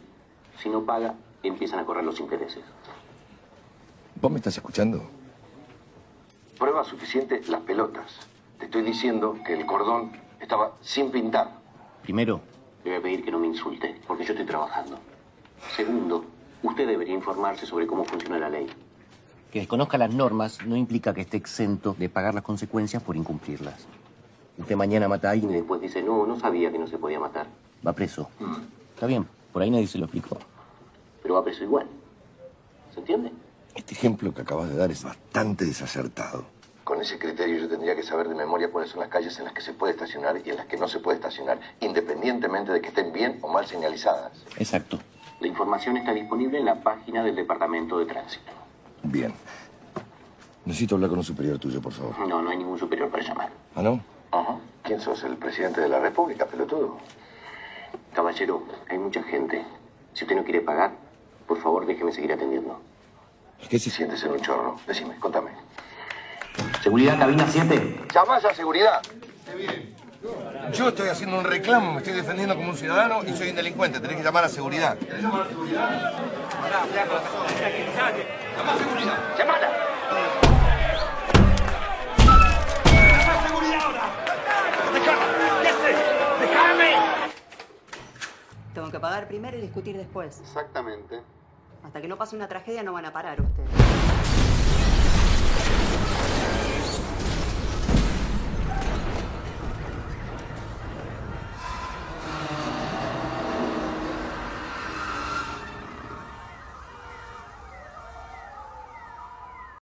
Si 0.61 0.69
no 0.69 0.83
paga, 0.83 1.15
empiezan 1.43 1.79
a 1.79 1.85
correr 1.85 2.03
los 2.03 2.19
intereses. 2.19 2.63
¿Vos 4.21 4.31
me 4.31 4.37
estás 4.37 4.57
escuchando? 4.57 5.01
Prueba 6.57 6.83
suficiente 6.83 7.41
las 7.47 7.61
pelotas. 7.61 8.27
Te 8.59 8.65
estoy 8.65 8.81
diciendo 8.81 9.37
que 9.45 9.53
el 9.53 9.65
cordón 9.65 10.11
estaba 10.41 10.73
sin 10.81 11.11
pintar. 11.11 11.51
Primero, 12.03 12.41
le 12.83 12.91
voy 12.91 12.99
a 12.99 13.01
pedir 13.01 13.23
que 13.23 13.31
no 13.31 13.39
me 13.39 13.47
insulte, 13.47 13.99
porque 14.05 14.25
yo 14.25 14.33
estoy 14.33 14.45
trabajando. 14.45 14.99
Segundo, 15.75 16.25
usted 16.63 16.87
debería 16.87 17.13
informarse 17.13 17.65
sobre 17.65 17.87
cómo 17.87 18.03
funciona 18.03 18.37
la 18.39 18.49
ley. 18.49 18.67
Que 19.51 19.59
desconozca 19.59 19.97
las 19.97 20.13
normas 20.13 20.59
no 20.65 20.75
implica 20.75 21.13
que 21.13 21.21
esté 21.21 21.37
exento 21.37 21.95
de 21.97 22.07
pagar 22.07 22.35
las 22.35 22.43
consecuencias 22.43 23.01
por 23.01 23.15
incumplirlas. 23.15 23.87
Usted 24.59 24.75
mañana 24.75 25.07
mata 25.07 25.29
a 25.29 25.31
alguien 25.31 25.51
y 25.51 25.55
después 25.55 25.81
dice, 25.81 26.03
no, 26.03 26.27
no 26.27 26.39
sabía 26.39 26.71
que 26.71 26.77
no 26.77 26.87
se 26.87 26.97
podía 26.97 27.19
matar. 27.19 27.47
Va 27.85 27.93
preso. 27.93 28.29
Está 28.93 29.07
bien, 29.07 29.25
por 29.51 29.61
ahí 29.61 29.71
nadie 29.71 29.87
se 29.87 29.97
lo 29.97 30.05
explicó. 30.05 30.37
Pero 31.23 31.35
va 31.35 31.43
preso 31.43 31.63
igual. 31.63 31.87
¿Se 32.93 32.99
entiende? 32.99 33.31
Este 33.73 33.93
ejemplo 33.93 34.33
que 34.33 34.41
acabas 34.41 34.69
de 34.69 34.75
dar 34.75 34.91
es 34.91 35.03
bastante 35.03 35.65
desacertado. 35.65 36.43
Con 36.83 37.01
ese 37.01 37.17
criterio 37.17 37.57
yo 37.57 37.69
tendría 37.69 37.95
que 37.95 38.03
saber 38.03 38.27
de 38.27 38.35
memoria 38.35 38.71
cuáles 38.71 38.91
son 38.91 38.99
las 38.99 39.09
calles 39.09 39.37
en 39.39 39.45
las 39.45 39.53
que 39.53 39.61
se 39.61 39.73
puede 39.73 39.93
estacionar 39.93 40.41
y 40.43 40.49
en 40.49 40.57
las 40.57 40.65
que 40.65 40.77
no 40.77 40.87
se 40.87 40.99
puede 40.99 41.17
estacionar, 41.17 41.59
independientemente 41.79 42.71
de 42.71 42.81
que 42.81 42.89
estén 42.89 43.13
bien 43.13 43.39
o 43.41 43.47
mal 43.47 43.65
señalizadas. 43.65 44.43
Exacto. 44.57 44.99
La 45.39 45.47
información 45.47 45.97
está 45.97 46.13
disponible 46.13 46.59
en 46.59 46.65
la 46.65 46.81
página 46.81 47.23
del 47.23 47.35
Departamento 47.35 47.97
de 47.99 48.05
Tránsito. 48.05 48.58
Bien. 49.03 49.33
Necesito 50.65 50.95
hablar 50.95 51.09
con 51.09 51.19
un 51.19 51.25
superior 51.25 51.57
tuyo, 51.57 51.81
por 51.81 51.93
favor. 51.93 52.27
No, 52.27 52.41
no 52.41 52.49
hay 52.49 52.57
ningún 52.57 52.77
superior 52.77 53.09
para 53.09 53.23
llamar. 53.23 53.49
¿Ah, 53.75 53.81
no? 53.81 54.01
Ajá. 54.31 54.57
¿Quién 54.83 54.99
sos? 54.99 55.23
¿El 55.23 55.37
presidente 55.37 55.81
de 55.81 55.89
la 55.89 55.99
República, 55.99 56.45
pelotudo? 56.45 56.97
Caballero, 58.13 58.63
hay 58.89 58.97
mucha 58.97 59.23
gente. 59.23 59.65
Si 60.13 60.23
usted 60.23 60.35
no 60.35 60.43
quiere 60.43 60.61
pagar, 60.61 60.91
por 61.47 61.61
favor 61.61 61.85
déjeme 61.85 62.11
seguir 62.11 62.33
atendiendo. 62.33 62.79
¿Qué 63.69 63.79
se 63.79 63.89
siente 63.89 64.17
ser 64.17 64.31
un 64.31 64.41
chorro? 64.41 64.79
Decime, 64.87 65.17
contame. 65.19 65.51
Seguridad, 66.83 67.17
cabina 67.17 67.47
7. 67.47 68.01
Llamás 68.13 68.45
a 68.45 68.53
seguridad. 68.53 69.01
Yo 70.73 70.89
estoy 70.89 71.09
haciendo 71.09 71.39
un 71.39 71.45
reclamo, 71.45 71.93
me 71.93 71.97
estoy 71.99 72.13
defendiendo 72.13 72.55
como 72.55 72.69
un 72.69 72.77
ciudadano 72.77 73.23
y 73.23 73.33
soy 73.35 73.49
un 73.49 73.55
delincuente. 73.55 73.99
Tenés 73.99 74.17
que 74.17 74.23
llamar 74.23 74.43
a 74.43 74.49
seguridad. 74.49 74.97
Tengo 88.73 88.91
que 88.91 88.99
pagar 88.99 89.27
primero 89.27 89.57
y 89.57 89.61
discutir 89.61 89.97
después. 89.97 90.39
Exactamente. 90.39 91.21
Hasta 91.83 92.01
que 92.01 92.07
no 92.07 92.17
pase 92.17 92.35
una 92.35 92.47
tragedia 92.47 92.83
no 92.83 92.93
van 92.93 93.05
a 93.05 93.13
parar 93.13 93.41
ustedes. 93.41 94.08